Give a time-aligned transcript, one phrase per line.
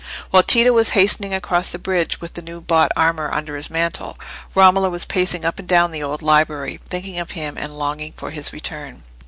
[0.31, 4.17] While Tito was hastening across the bridge with the new bought armour under his mantle,
[4.55, 8.31] Romola was pacing up and down the old library, thinking of him and longing for
[8.31, 9.03] his return.